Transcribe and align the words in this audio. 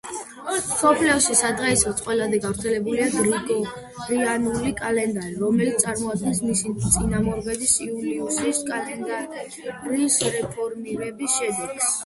მსოფლიოში 0.67 1.33
სადღეისოდ 1.39 1.99
ყველაზე 2.05 2.37
გავრცელებულია 2.45 3.09
გრიგორიანული 3.17 4.71
კალენდარი, 4.79 5.35
რომელიც 5.43 5.85
წარმოადგენს 5.85 6.41
მისი 6.47 6.73
წინამორბედის, 6.95 7.73
იულიუსის 7.89 8.63
კალენდარის 8.71 10.17
რეფორმირების 10.29 11.37
შედეგს. 11.43 11.93